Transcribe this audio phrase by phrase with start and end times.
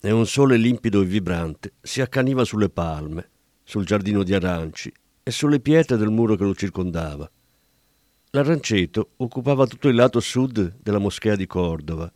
[0.00, 3.28] e un sole limpido e vibrante si accaniva sulle palme,
[3.62, 4.92] sul giardino di aranci
[5.22, 7.30] e sulle pietre del muro che lo circondava.
[8.30, 12.10] L'arranceto occupava tutto il lato sud della moschea di Cordova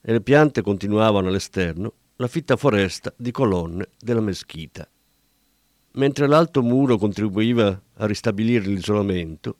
[0.00, 4.88] e le piante continuavano all'esterno la fitta foresta di colonne della meschita.
[5.92, 9.56] Mentre l'alto muro contribuiva a ristabilire l'isolamento,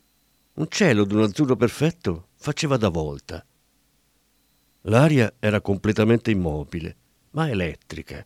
[0.54, 3.44] un cielo d'un azzurro perfetto faceva da volta.
[4.82, 6.96] L'aria era completamente immobile,
[7.32, 8.24] ma elettrica,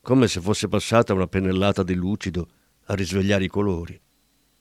[0.00, 2.48] come se fosse passata una pennellata di lucido
[2.86, 4.00] a risvegliare i colori,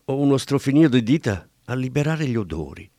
[0.05, 2.89] o uno strofinio di dita a liberare gli odori.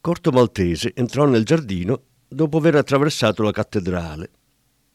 [0.00, 4.30] Corto Maltese entrò nel giardino dopo aver attraversato la cattedrale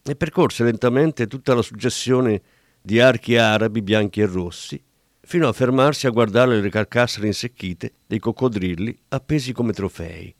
[0.04, 2.42] e percorse lentamente tutta la suggestione
[2.82, 4.82] di archi arabi bianchi e rossi,
[5.22, 10.34] fino a fermarsi a guardare le carcasse rinsecchite dei coccodrilli appesi come trofei.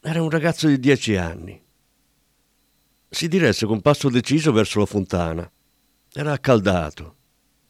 [0.00, 1.65] Era un ragazzo di dieci anni.
[3.08, 5.50] Si diresse con passo deciso verso la fontana.
[6.12, 7.16] Era accaldato,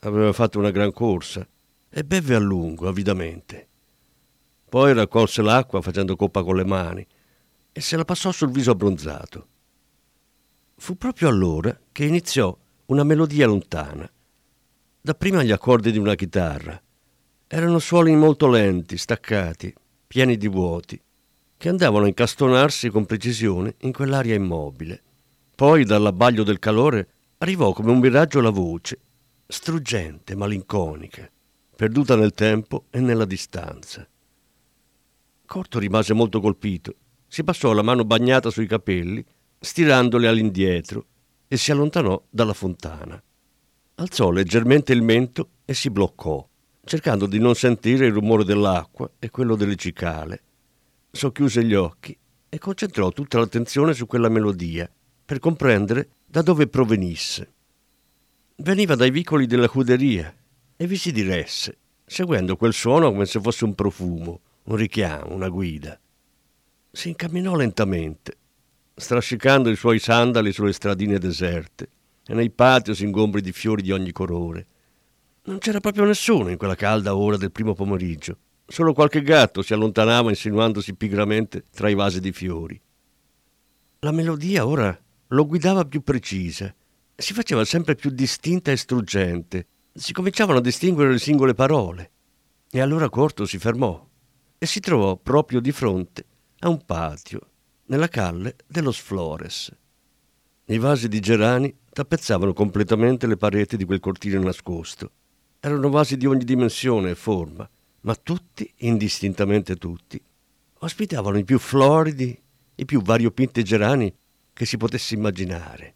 [0.01, 1.47] aveva fatto una gran corsa
[1.89, 3.69] e beve a lungo, avidamente.
[4.69, 7.07] Poi raccolse l'acqua facendo coppa con le mani
[7.73, 9.47] e se la passò sul viso abbronzato.
[10.77, 14.11] Fu proprio allora che iniziò una melodia lontana.
[15.01, 16.81] Dapprima gli accordi di una chitarra.
[17.47, 19.73] Erano suoni molto lenti, staccati,
[20.07, 21.01] pieni di vuoti,
[21.57, 25.03] che andavano a incastonarsi con precisione in quell'aria immobile.
[25.57, 27.09] Poi, dall'abbaglio del calore,
[27.39, 28.99] arrivò come un miraggio la voce,
[29.47, 31.27] struggente, malinconica,
[31.75, 34.07] perduta nel tempo e nella distanza.
[35.47, 36.95] Corto rimase molto colpito.
[37.27, 39.25] Si passò la mano bagnata sui capelli,
[39.59, 41.07] stirandoli all'indietro,
[41.49, 43.19] e si allontanò dalla fontana.
[43.95, 46.47] Alzò leggermente il mento e si bloccò,
[46.85, 50.43] cercando di non sentire il rumore dell'acqua e quello delle cicale.
[51.11, 52.15] Socchiuse gli occhi
[52.47, 54.87] e concentrò tutta l'attenzione su quella melodia
[55.27, 57.53] per comprendere da dove provenisse.
[58.57, 60.35] Veniva dai vicoli della cuderia
[60.77, 61.77] e vi si diresse,
[62.07, 66.01] seguendo quel suono come se fosse un profumo, un richiamo, una guida.
[66.91, 68.39] Si incamminò lentamente
[68.99, 71.91] strascicando i suoi sandali sulle stradine deserte
[72.27, 74.67] e nei patio ingombri di fiori di ogni colore.
[75.45, 78.39] Non c'era proprio nessuno in quella calda ora del primo pomeriggio.
[78.67, 82.81] Solo qualche gatto si allontanava insinuandosi pigramente tra i vasi di fiori.
[84.01, 84.99] La melodia ora
[85.29, 86.75] lo guidava più precisa,
[87.15, 89.67] si faceva sempre più distinta e struggente.
[89.93, 92.11] Si cominciavano a distinguere le singole parole.
[92.71, 94.07] E allora Corto si fermò
[94.59, 96.25] e si trovò proprio di fronte
[96.61, 97.41] a un patio
[97.87, 99.75] nella calle dello Flores.
[100.67, 105.11] I vasi di gerani tappezzavano completamente le pareti di quel cortile nascosto.
[105.61, 107.69] Erano vasi di ogni dimensione e forma,
[108.01, 110.21] ma tutti, indistintamente tutti,
[110.79, 112.39] ospitavano i più floridi,
[112.75, 114.15] i più variopinti gerani
[114.57, 115.95] che si potesse immaginare.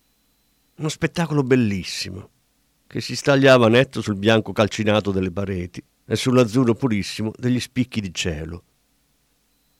[0.76, 2.28] Uno spettacolo bellissimo,
[2.86, 8.12] che si stagliava netto sul bianco calcinato delle pareti e sull'azzurro purissimo degli spicchi di
[8.12, 8.62] cielo.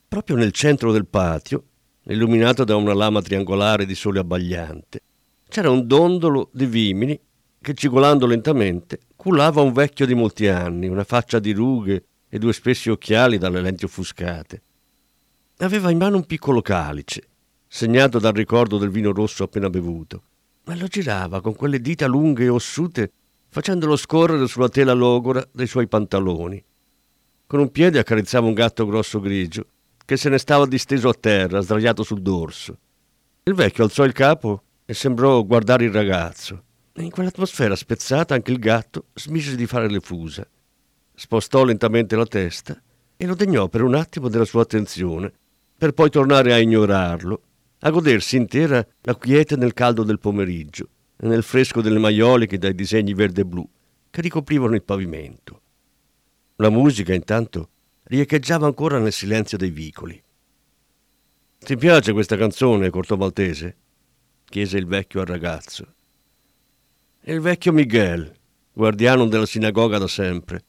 [0.07, 1.65] Proprio nel centro del patio
[2.05, 5.01] illuminato da una lama triangolare di sole abbagliante.
[5.47, 7.19] C'era un dondolo di vimini
[7.61, 12.51] che, cigolando lentamente, cullava un vecchio di molti anni, una faccia di rughe e due
[12.51, 14.61] spessi occhiali dalle lenti offuscate.
[15.57, 17.27] Aveva in mano un piccolo calice,
[17.73, 20.23] segnato dal ricordo del vino rosso appena bevuto,
[20.65, 23.11] ma lo girava con quelle dita lunghe e ossute,
[23.47, 26.61] facendolo scorrere sulla tela logora dei suoi pantaloni.
[27.47, 29.65] Con un piede accarezzava un gatto grosso grigio
[30.03, 32.77] che se ne stava disteso a terra, sdraiato sul dorso.
[33.43, 36.63] Il vecchio alzò il capo e sembrò guardare il ragazzo.
[36.95, 40.45] In quell'atmosfera spezzata anche il gatto smise di fare le fusa.
[41.15, 42.77] Spostò lentamente la testa
[43.15, 45.31] e lo degnò per un attimo della sua attenzione,
[45.77, 47.41] per poi tornare a ignorarlo,
[47.83, 52.75] a godersi intera la quiete nel caldo del pomeriggio e nel fresco delle maioliche dai
[52.75, 53.67] disegni verde e blu
[54.09, 55.61] che ricoprivano il pavimento.
[56.57, 57.69] La musica, intanto,
[58.03, 60.21] riecheggiava ancora nel silenzio dei vicoli.
[61.57, 63.77] Ti piace questa canzone, Corto Maltese?
[64.45, 65.93] chiese il vecchio al ragazzo.
[67.21, 68.31] Il vecchio Miguel,
[68.73, 70.63] guardiano della sinagoga da sempre.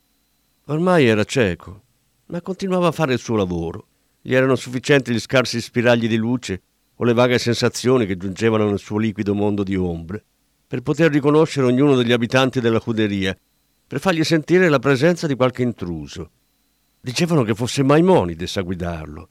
[0.66, 1.82] Ormai era cieco,
[2.26, 3.88] ma continuava a fare il suo lavoro.
[4.20, 6.62] Gli erano sufficienti gli scarsi spiragli di luce
[7.02, 10.24] o le vaghe sensazioni che giungevano nel suo liquido mondo di ombre
[10.68, 13.36] per poter riconoscere ognuno degli abitanti della cuderia,
[13.86, 16.30] per fargli sentire la presenza di qualche intruso.
[17.00, 19.28] Dicevano che fosse Maimonides a guidarlo.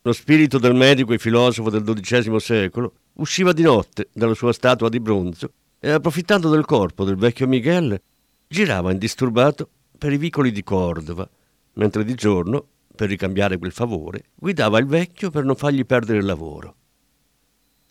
[0.00, 4.88] Lo spirito del medico e filosofo del XII secolo usciva di notte dalla sua statua
[4.88, 8.00] di bronzo e, approfittando del corpo del vecchio Miguel,
[8.48, 11.28] girava indisturbato per i vicoli di Cordova,
[11.74, 12.66] mentre di giorno,
[12.96, 16.76] per ricambiare quel favore, guidava il vecchio per non fargli perdere il lavoro.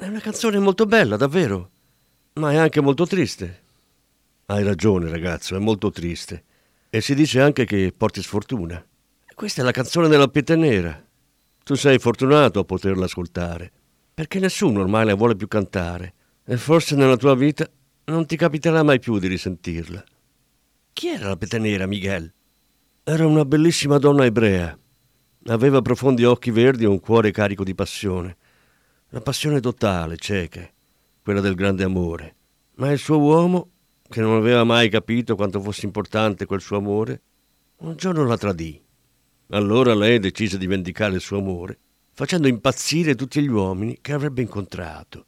[0.02, 1.72] È una canzone molto bella, davvero,
[2.36, 3.64] ma è anche molto triste.
[4.46, 6.46] Hai ragione, ragazzo, è molto triste.
[6.90, 8.82] E si dice anche che porti sfortuna.
[9.36, 11.06] Questa è la canzone della Piete Nera.
[11.66, 13.70] Tu sei fortunato a poterla ascoltare,
[14.14, 16.14] perché nessuno ormai la vuole più cantare,
[16.46, 17.70] e forse nella tua vita
[18.06, 20.02] non ti capiterà mai più di risentirla.
[20.94, 22.32] Chi era la Piete Nera, Miguel?
[23.04, 24.80] Era una bellissima donna ebrea.
[25.48, 28.38] Aveva profondi occhi verdi e un cuore carico di passione.
[29.12, 30.70] La passione totale, cieca,
[31.24, 32.36] quella del grande amore.
[32.76, 33.70] Ma il suo uomo
[34.08, 37.22] che non aveva mai capito quanto fosse importante quel suo amore,
[37.78, 38.80] un giorno la tradì.
[39.50, 41.80] Allora lei decise di vendicare il suo amore,
[42.14, 45.26] facendo impazzire tutti gli uomini che avrebbe incontrato.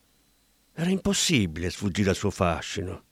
[0.74, 3.04] Era impossibile sfuggire al suo fascino.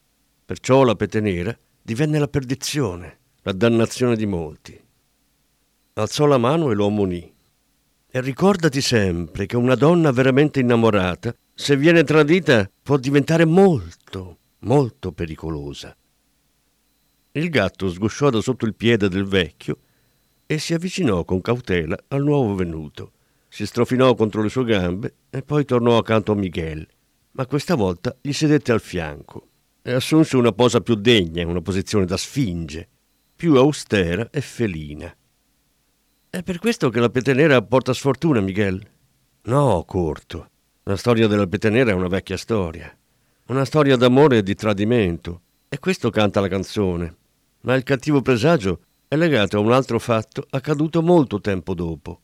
[0.45, 4.79] Perciò la pete nera divenne la perdizione, la dannazione di molti.
[5.93, 7.33] Alzò la mano e lo ammonì.
[8.11, 15.11] E ricordati sempre che una donna veramente innamorata, se viene tradita, può diventare molto, molto
[15.11, 15.95] pericolosa.
[17.33, 19.77] Il gatto sgusciò da sotto il piede del vecchio
[20.47, 23.11] e si avvicinò con cautela al nuovo venuto.
[23.47, 26.87] Si strofinò contro le sue gambe e poi tornò accanto a Miguel,
[27.33, 29.49] ma questa volta gli sedette al fianco
[29.83, 32.87] e assunse una posa più degna, una posizione da sfinge,
[33.35, 35.15] più austera e felina.
[36.31, 38.79] È per questo che la petenera porta sfortuna, Miguel?
[39.45, 40.49] No, corto.
[40.83, 42.95] La storia della petenera è una vecchia storia.
[43.47, 45.41] Una storia d'amore e di tradimento.
[45.69, 47.15] E questo canta la canzone.
[47.61, 52.19] Ma il cattivo presagio è legato a un altro fatto accaduto molto tempo dopo.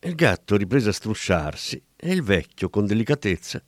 [0.00, 3.62] Il gatto riprese a strusciarsi e il vecchio, con delicatezza,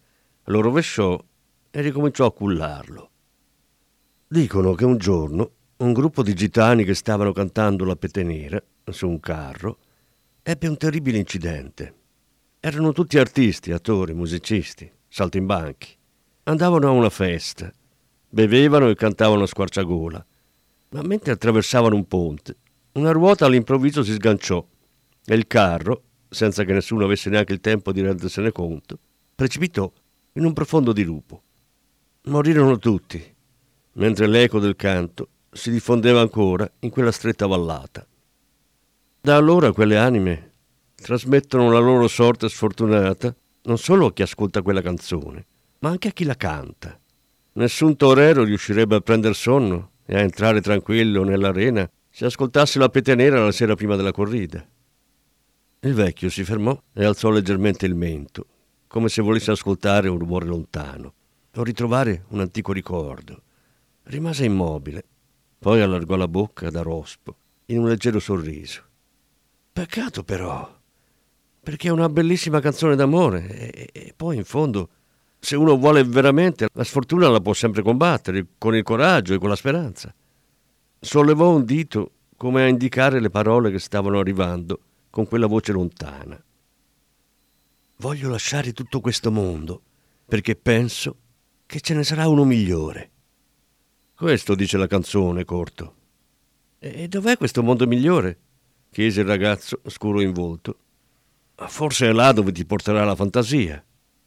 [0.44, 1.22] lo rovesciò
[1.70, 3.10] e ricominciò a cullarlo.
[4.26, 5.50] Dicono che un giorno
[5.84, 9.78] un gruppo di gitani che stavano cantando la petenera su un carro
[10.42, 11.94] ebbe un terribile incidente.
[12.58, 15.96] Erano tutti artisti, attori, musicisti, saltimbanchi
[16.44, 17.72] andavano a una festa,
[18.28, 20.26] bevevano e cantavano a squarciagola,
[20.90, 22.56] ma mentre attraversavano un ponte,
[22.92, 24.64] una ruota all'improvviso si sganciò
[25.24, 28.98] e il carro, senza che nessuno avesse neanche il tempo di rendersene conto,
[29.34, 29.90] precipitò
[30.32, 31.42] in un profondo dirupo.
[32.24, 33.22] Morirono tutti,
[33.92, 38.06] mentre l'eco del canto si diffondeva ancora in quella stretta vallata.
[39.20, 40.52] Da allora quelle anime
[40.94, 45.46] trasmettono la loro sorte sfortunata non solo a chi ascolta quella canzone,
[45.78, 46.98] ma anche a chi la canta.
[47.52, 53.14] Nessun torero riuscirebbe a prendere sonno e a entrare tranquillo nell'arena se ascoltasse la pete
[53.14, 54.66] nera la sera prima della corrida.
[55.80, 58.46] Il vecchio si fermò e alzò leggermente il mento,
[58.86, 61.14] come se volesse ascoltare un rumore lontano
[61.54, 63.42] o ritrovare un antico ricordo.
[64.04, 65.04] Rimase immobile,
[65.64, 67.36] poi allargò la bocca da rospo
[67.68, 68.82] in un leggero sorriso.
[69.72, 70.78] Peccato però,
[71.62, 74.90] perché è una bellissima canzone d'amore e, e poi in fondo
[75.38, 79.48] se uno vuole veramente, la sfortuna la può sempre combattere con il coraggio e con
[79.48, 80.14] la speranza.
[81.00, 86.38] Sollevò un dito come a indicare le parole che stavano arrivando con quella voce lontana.
[87.96, 89.80] Voglio lasciare tutto questo mondo
[90.26, 91.16] perché penso
[91.64, 93.12] che ce ne sarà uno migliore.
[94.14, 95.94] Questo dice la canzone, corto.
[96.78, 98.38] E dov'è questo mondo migliore?
[98.90, 100.78] chiese il ragazzo, scuro in volto.
[101.56, 103.84] Forse è là dove ti porterà la fantasia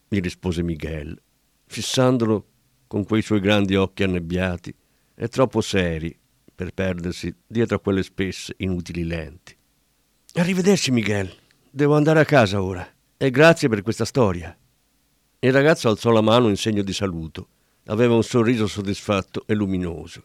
[0.09, 1.19] gli rispose Miguel,
[1.65, 2.45] fissandolo
[2.87, 4.73] con quei suoi grandi occhi annebbiati
[5.15, 6.17] e troppo seri
[6.55, 9.55] per perdersi dietro a quelle spesse, inutili lenti.
[10.33, 11.31] Arrivederci, Miguel.
[11.69, 12.87] Devo andare a casa ora.
[13.17, 14.55] E grazie per questa storia.
[15.39, 17.47] Il ragazzo alzò la mano in segno di saluto.
[17.87, 20.23] Aveva un sorriso soddisfatto e luminoso.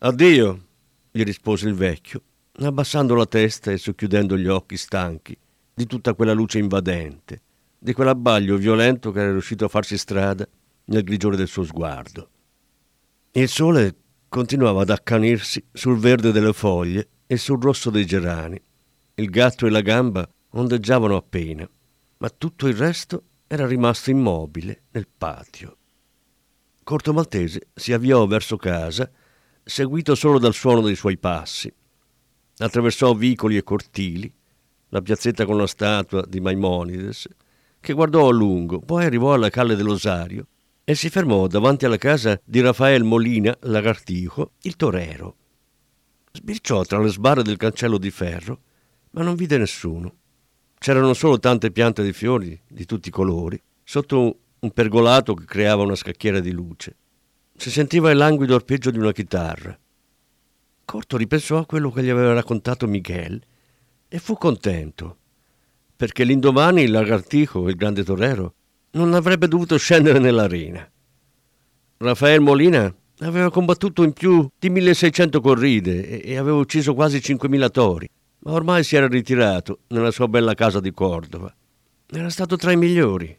[0.00, 0.66] Addio,
[1.10, 2.22] gli rispose il vecchio,
[2.60, 5.36] abbassando la testa e socchiudendo gli occhi stanchi
[5.74, 7.42] di tutta quella luce invadente
[7.78, 10.46] di quell'abbaglio violento che era riuscito a farsi strada
[10.86, 12.28] nel grigiore del suo sguardo.
[13.32, 13.94] Il sole
[14.28, 18.60] continuava ad accanirsi sul verde delle foglie e sul rosso dei gerani.
[19.14, 21.68] Il gatto e la gamba ondeggiavano appena,
[22.18, 25.77] ma tutto il resto era rimasto immobile nel patio.
[26.88, 29.10] Corto Maltese si avviò verso casa,
[29.62, 31.70] seguito solo dal suono dei suoi passi.
[32.56, 34.32] Attraversò vicoli e cortili,
[34.88, 37.28] la piazzetta con la statua di Maimonides,
[37.78, 40.46] che guardò a lungo, poi arrivò alla calle dell'Osario
[40.82, 45.36] e si fermò davanti alla casa di Rafael Molina Lagartijo, il torero.
[46.32, 48.60] Sbirciò tra le sbarre del cancello di ferro,
[49.10, 50.14] ma non vide nessuno.
[50.78, 55.82] C'erano solo tante piante di fiori di tutti i colori, sotto un pergolato che creava
[55.82, 56.96] una scacchiera di luce.
[57.56, 59.78] Si sentiva il languido arpeggio di una chitarra.
[60.84, 63.40] Corto ripensò a quello che gli aveva raccontato Miguel
[64.08, 65.16] e fu contento,
[65.94, 68.54] perché l'indomani il lagartijo, il grande torero,
[68.92, 70.90] non avrebbe dovuto scendere nell'arena.
[71.98, 78.08] Rafael Molina aveva combattuto in più di 1600 corride e aveva ucciso quasi 5000 tori,
[78.40, 81.52] ma ormai si era ritirato nella sua bella casa di Cordova.
[82.10, 83.36] Era stato tra i migliori,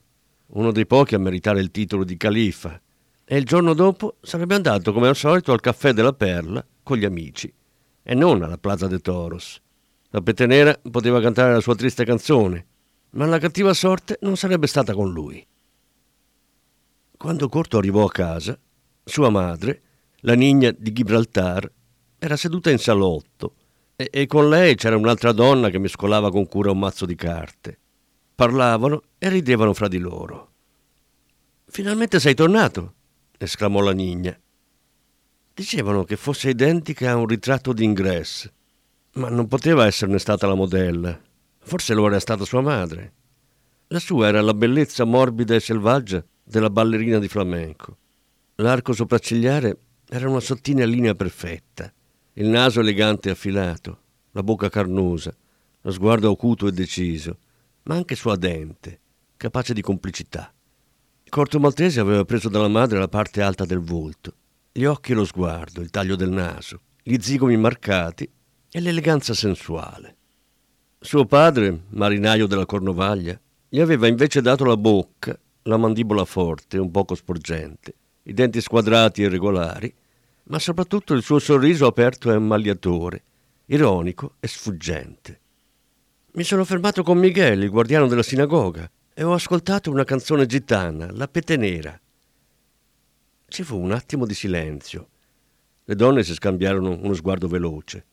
[0.51, 2.79] uno dei pochi a meritare il titolo di califa,
[3.25, 7.05] e il giorno dopo sarebbe andato come al solito al caffè della Perla con gli
[7.05, 7.53] amici,
[8.01, 9.61] e non alla Plaza de Toros.
[10.09, 12.65] La petenera poteva cantare la sua triste canzone,
[13.11, 15.45] ma la cattiva sorte non sarebbe stata con lui.
[17.15, 18.57] Quando Corto arrivò a casa,
[19.03, 19.81] sua madre,
[20.21, 21.71] la Nigna di Gibraltar,
[22.17, 23.55] era seduta in salotto
[23.95, 27.78] e, e con lei c'era un'altra donna che mescolava con cura un mazzo di carte.
[28.39, 30.51] Parlavano e ridevano fra di loro.
[31.65, 32.93] Finalmente sei tornato,
[33.37, 34.39] esclamò la Nigna.
[35.53, 38.49] Dicevano che fosse identica a un ritratto d'ingresso
[39.15, 41.19] ma non poteva esserne stata la modella.
[41.59, 43.11] Forse lo era stata sua madre.
[43.87, 47.97] La sua era la bellezza morbida e selvaggia della ballerina di flamenco.
[48.55, 49.77] L'arco sopraccigliare
[50.07, 51.91] era una sottina linea perfetta,
[52.35, 55.35] il naso elegante e affilato, la bocca carnosa,
[55.81, 57.37] lo sguardo acuto e deciso,
[57.89, 58.99] ma anche suadente,
[59.35, 60.53] capace di complicità.
[61.27, 64.33] Corto Maltese aveva preso dalla madre la parte alta del volto,
[64.71, 68.29] gli occhi e lo sguardo, il taglio del naso, gli zigomi marcati
[68.69, 70.15] e l'eleganza sensuale.
[70.99, 76.91] Suo padre, marinaio della Cornovaglia, gli aveva invece dato la bocca, la mandibola forte, un
[76.91, 79.91] poco sporgente, i denti squadrati e regolari,
[80.43, 83.23] ma soprattutto il suo sorriso aperto e ammagliatore,
[83.65, 85.39] ironico e sfuggente.
[86.31, 91.11] Mi sono fermato con Miguel, il guardiano della sinagoga, e ho ascoltato una canzone gitana,
[91.11, 91.99] La Pete Nera.
[93.47, 95.09] Ci fu un attimo di silenzio.
[95.85, 98.05] Le donne si scambiarono uno sguardo veloce.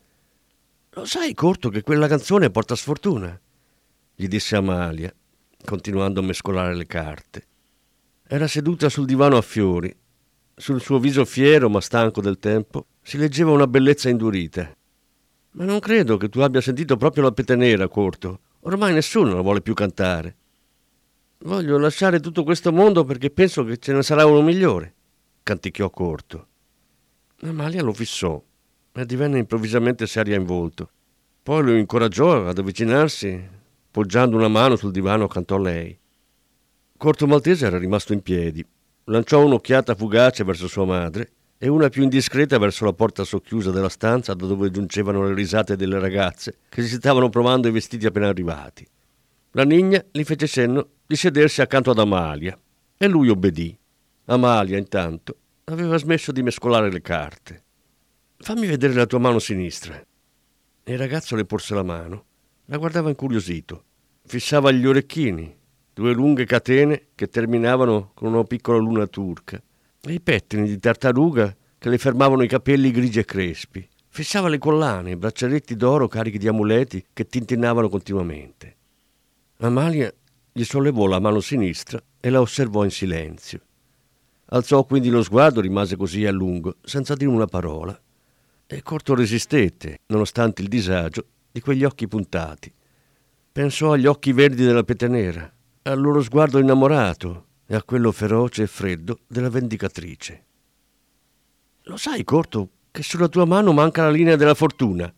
[0.91, 3.39] Lo sai, Corto, che quella canzone porta sfortuna?
[4.15, 5.13] gli disse Amalia,
[5.63, 7.47] continuando a mescolare le carte.
[8.27, 9.95] Era seduta sul divano a fiori.
[10.55, 14.76] Sul suo viso fiero ma stanco del tempo si leggeva una bellezza indurita.
[15.57, 18.41] Ma non credo che tu abbia sentito proprio la pete nera, Corto.
[18.61, 20.37] Ormai nessuno la vuole più cantare.
[21.39, 24.95] Voglio lasciare tutto questo mondo perché penso che ce ne sarà uno migliore,
[25.43, 26.47] canticchiò Corto.
[27.43, 28.43] Amalia lo fissò
[28.93, 30.91] e divenne improvvisamente seria in volto.
[31.43, 33.49] Poi lo incoraggiò ad avvicinarsi,
[33.91, 35.99] poggiando una mano sul divano accanto a lei.
[36.99, 38.67] Corto Maltese era rimasto in piedi,
[39.05, 43.89] lanciò un'occhiata fugace verso sua madre e una più indiscreta verso la porta socchiusa della
[43.89, 48.29] stanza da dove giungevano le risate delle ragazze che si stavano provando i vestiti appena
[48.29, 48.87] arrivati.
[49.53, 52.59] La Nigna gli fece cenno di sedersi accanto ad Amalia
[52.97, 53.77] e lui obbedì.
[54.27, 57.65] Amalia, intanto, aveva smesso di mescolare le carte.
[58.39, 60.05] Fammi vedere la tua mano sinistra.
[60.85, 62.25] Il ragazzo le porse la mano.
[62.67, 63.85] La guardava incuriosito.
[64.27, 65.57] Fissava gli orecchini,
[65.95, 69.63] due lunghe catene che terminavano con una piccola luna turca,
[70.13, 73.87] i pettini di tartaruga che le fermavano i capelli grigi e crespi.
[74.09, 78.77] Fissava le collane, i braccialetti d'oro carichi di amuleti che tintinnavano continuamente.
[79.59, 80.13] Amalia
[80.53, 83.61] gli sollevò la mano sinistra e la osservò in silenzio.
[84.47, 87.99] Alzò quindi lo sguardo, rimase così a lungo, senza dire una parola,
[88.67, 92.73] e Corto resistette, nonostante il disagio, di quegli occhi puntati.
[93.53, 98.67] Pensò agli occhi verdi della petenera, al loro sguardo innamorato e a quello feroce e
[98.67, 100.45] freddo della vendicatrice.
[101.83, 105.13] Lo sai, Corto, che sulla tua mano manca la linea della fortuna?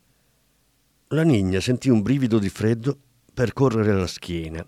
[1.08, 2.96] La Nigna sentì un brivido di freddo
[3.32, 4.66] percorrere la schiena.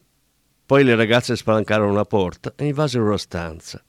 [0.66, 3.82] Poi le ragazze spalancarono la porta e invasero la stanza.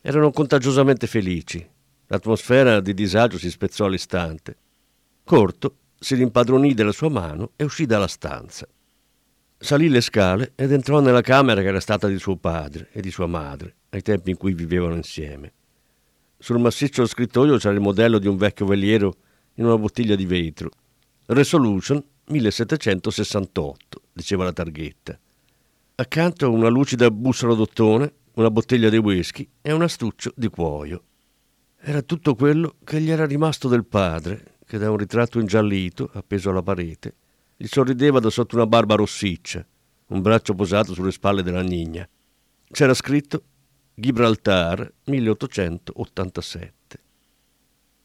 [0.00, 1.66] Erano contagiosamente felici,
[2.08, 4.56] L'atmosfera di disagio si spezzò all'istante.
[5.24, 8.68] Corto si rimpadronì della sua mano e uscì dalla stanza.
[9.64, 13.10] Salì le scale ed entrò nella camera che era stata di suo padre e di
[13.10, 15.54] sua madre, ai tempi in cui vivevano insieme.
[16.36, 19.14] Sul massiccio scrittoio c'era il modello di un vecchio veliero
[19.54, 20.68] in una bottiglia di vetro.
[21.24, 25.18] Resolution 1768, diceva la targhetta.
[25.94, 31.02] Accanto una lucida bussola d'ottone, una bottiglia di whisky e un astuccio di cuoio.
[31.80, 36.50] Era tutto quello che gli era rimasto del padre, che da un ritratto ingiallito, appeso
[36.50, 37.14] alla parete,
[37.56, 39.66] gli sorrideva da sotto una barba rossiccia,
[40.08, 42.08] un braccio posato sulle spalle della nigna.
[42.70, 43.42] C'era scritto
[43.94, 47.00] Gibraltar, 1887.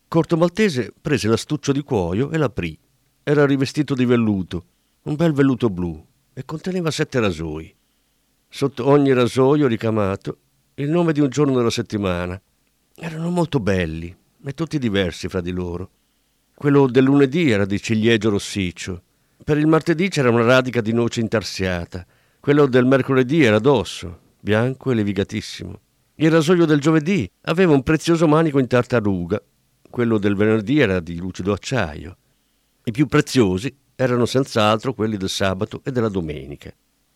[0.08, 2.78] Corto Maltese prese l'astuccio di cuoio e l'aprì.
[3.24, 4.66] Era rivestito di velluto,
[5.04, 6.04] un bel velluto blu,
[6.34, 7.76] e conteneva sette rasoi.
[8.48, 10.38] Sotto ogni rasoio ricamato
[10.76, 12.42] il nome di un giorno della settimana.
[12.96, 15.90] Erano molto belli e tutti diversi fra di loro.
[16.56, 19.04] Quello del lunedì era di ciliegio rossiccio.
[19.44, 22.06] Per il martedì c'era una radica di noce intarsiata.
[22.40, 25.80] Quello del mercoledì era d'osso, bianco e levigatissimo.
[26.16, 29.42] Il rasoio del giovedì aveva un prezioso manico in tartaruga.
[29.90, 32.18] Quello del venerdì era di lucido acciaio.
[32.84, 36.72] I più preziosi erano senz'altro quelli del sabato e della domenica,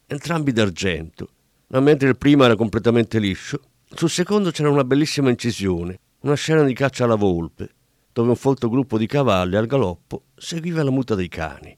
[0.08, 1.30] entrambi d'argento,
[1.68, 3.60] ma mentre il primo era completamente liscio,
[3.94, 7.70] sul secondo c'era una bellissima incisione, una scena di caccia alla volpe,
[8.12, 11.78] dove un folto gruppo di cavalli al galoppo seguiva la muta dei cani.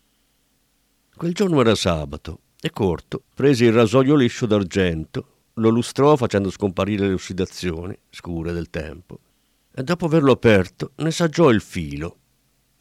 [1.18, 7.08] Quel giorno era sabato e Corto prese il rasoio liscio d'argento, lo lustrò facendo scomparire
[7.08, 9.20] le ossidazioni scure del tempo
[9.72, 12.18] e dopo averlo aperto ne saggiò il filo.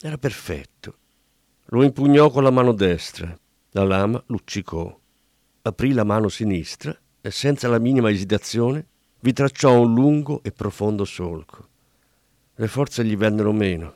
[0.01, 0.97] Era perfetto.
[1.67, 3.33] Lo impugnò con la mano destra,
[3.71, 4.99] la lama luccicò.
[5.61, 8.85] Aprì la mano sinistra e senza la minima esitazione
[9.21, 11.67] vi tracciò un lungo e profondo solco.
[12.55, 13.93] Le forze gli vennero meno.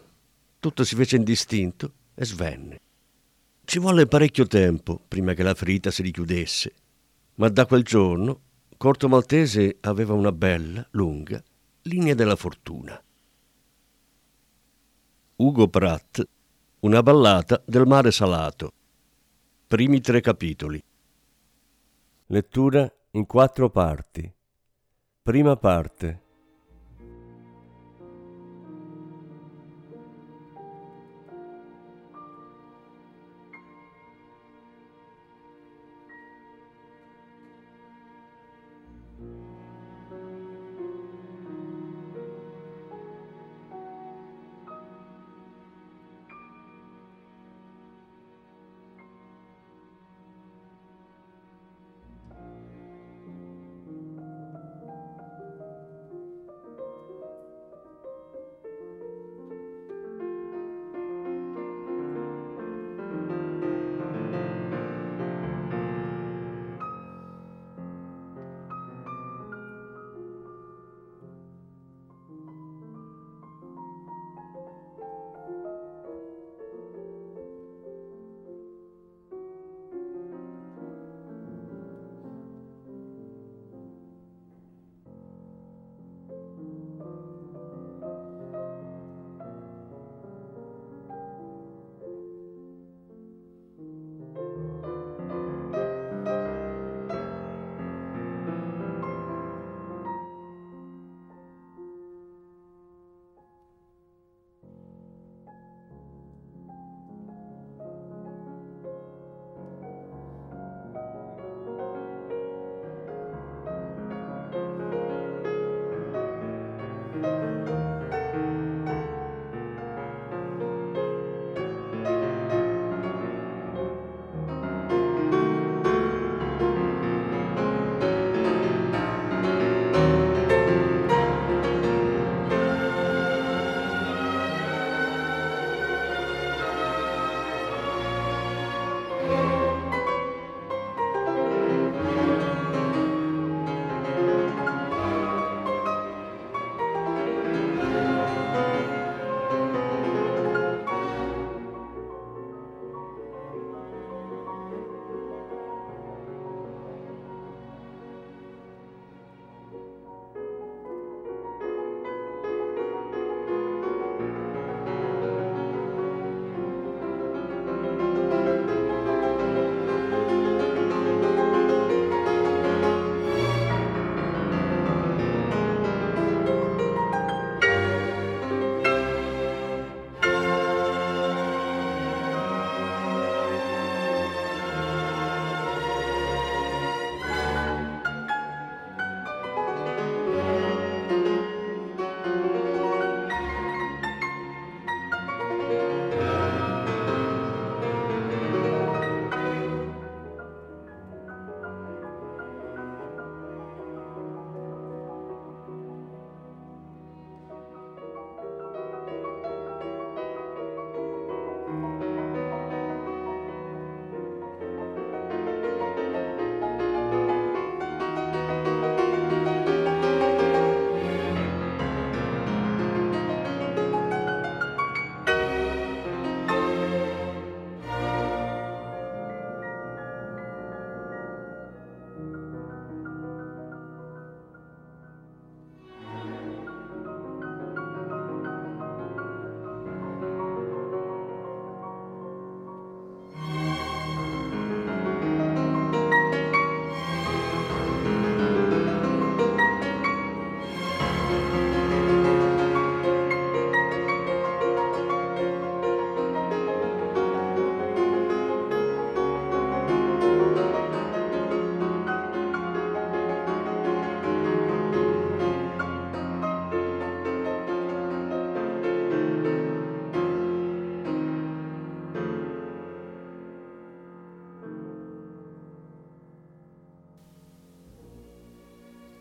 [0.60, 2.80] Tutto si fece indistinto e svenne.
[3.70, 6.74] Ci volle parecchio tempo prima che la ferita si richiudesse,
[7.36, 8.40] ma da quel giorno
[8.76, 11.40] Corto Maltese aveva una bella, lunga
[11.84, 13.00] linea della fortuna.
[15.36, 16.28] Ugo Pratt,
[16.80, 18.74] una ballata del mare salato.
[19.68, 20.84] Primi tre capitoli.
[22.26, 24.34] Lettura in quattro parti.
[25.22, 26.22] Prima parte.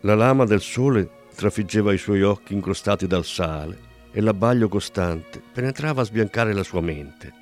[0.03, 3.77] La lama del sole trafiggeva i suoi occhi incrostati dal sale
[4.13, 7.33] e l'abbaglio costante penetrava a sbiancare la sua mente.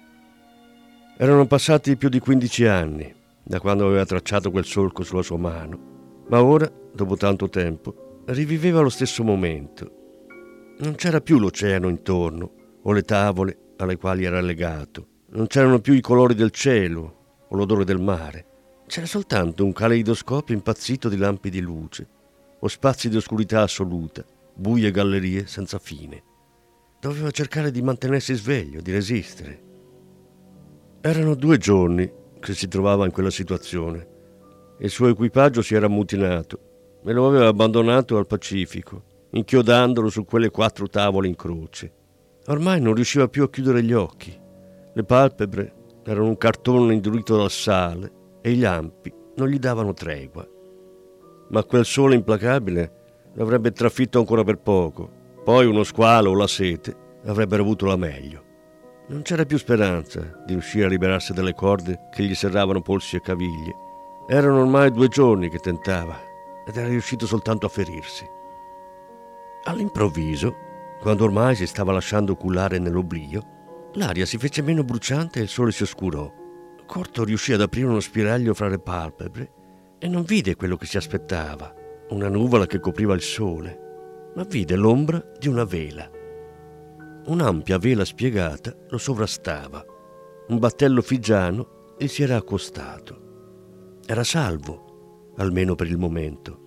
[1.17, 6.23] Erano passati più di 15 anni da quando aveva tracciato quel solco sulla sua mano,
[6.29, 9.91] ma ora, dopo tanto tempo, riviveva lo stesso momento.
[10.79, 15.93] Non c'era più l'oceano intorno o le tavole alle quali era legato, non c'erano più
[15.93, 18.45] i colori del cielo o l'odore del mare,
[18.87, 22.15] c'era soltanto un caleidoscopio impazzito di lampi di luce
[22.59, 26.23] o spazi di oscurità assoluta, buie gallerie senza fine.
[26.99, 29.63] Doveva cercare di mantenersi sveglio, di resistere.
[31.01, 34.15] Erano due giorni che si trovava in quella situazione.
[34.79, 40.49] Il suo equipaggio si era ammutinato e lo aveva abbandonato al Pacifico, inchiodandolo su quelle
[40.49, 41.93] quattro tavole in croce.
[42.47, 44.35] Ormai non riusciva più a chiudere gli occhi.
[44.93, 50.47] Le palpebre erano un cartone indurito dal sale e i lampi non gli davano tregua.
[51.49, 52.93] Ma quel sole implacabile
[53.33, 56.93] l'avrebbe trafitto ancora per poco poi uno squalo o la sete
[57.25, 58.43] avrebbero avuto la meglio.
[59.07, 63.21] Non c'era più speranza di riuscire a liberarsi dalle corde che gli serravano polsi e
[63.21, 63.73] caviglie.
[64.27, 66.19] Erano ormai due giorni che tentava
[66.67, 68.25] ed era riuscito soltanto a ferirsi.
[69.63, 70.53] All'improvviso,
[70.99, 75.71] quando ormai si stava lasciando culare nell'oblio, l'aria si fece meno bruciante e il sole
[75.71, 76.29] si oscurò.
[76.86, 79.51] Corto riuscì ad aprire uno spiraglio fra le palpebre
[79.99, 81.73] e non vide quello che si aspettava,
[82.10, 83.86] una nuvola che copriva il sole
[84.38, 86.07] ma vide l'ombra di una vela.
[87.25, 89.83] Un'ampia vela spiegata lo sovrastava.
[90.49, 93.99] Un battello figiano gli si era accostato.
[94.05, 96.66] Era salvo, almeno per il momento.